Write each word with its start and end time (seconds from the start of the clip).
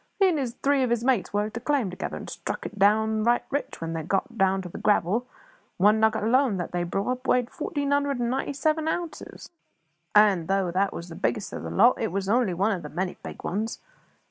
He 0.19 0.27
and 0.29 0.61
three 0.63 0.81
of 0.81 0.89
his 0.89 1.03
mates 1.03 1.31
worked 1.31 1.57
a 1.57 1.59
claim 1.59 1.91
together, 1.91 2.17
and 2.17 2.27
struck 2.27 2.65
it 2.65 2.79
downright 2.79 3.43
rich 3.51 3.79
when 3.81 3.93
they 3.93 4.01
got 4.01 4.35
down 4.35 4.63
to 4.63 4.69
the 4.69 4.79
gravel; 4.79 5.27
one 5.77 5.99
nugget 5.99 6.23
alone 6.23 6.57
that 6.57 6.71
they 6.71 6.83
brought 6.83 7.11
up 7.11 7.27
weighed 7.27 7.51
fourteen 7.51 7.91
hundred 7.91 8.17
and 8.17 8.31
ninety 8.31 8.53
seven 8.53 8.87
ounces; 8.87 9.51
and 10.15 10.47
though 10.47 10.71
that 10.71 10.91
was 10.91 11.09
the 11.09 11.15
biggest 11.15 11.53
of 11.53 11.61
the 11.61 11.69
lot, 11.69 12.01
it 12.01 12.11
was 12.11 12.27
only 12.27 12.55
one 12.55 12.71
of 12.83 12.91
many 12.95 13.15
big 13.21 13.43
ones. 13.43 13.77